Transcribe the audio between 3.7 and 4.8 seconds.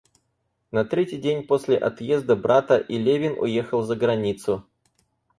за границу.